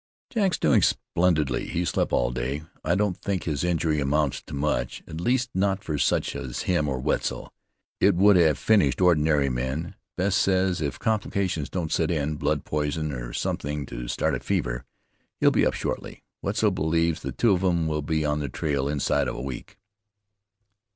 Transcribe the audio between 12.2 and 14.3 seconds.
blood poison or something to